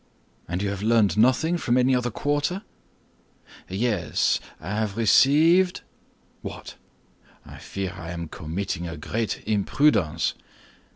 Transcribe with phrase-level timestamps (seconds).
[0.47, 2.63] "And you have learned nothing from any other quarter?"
[3.69, 5.81] "Yes, I have received—"
[6.41, 6.73] "What?"
[7.45, 10.33] "I fear I am committing a great imprudence."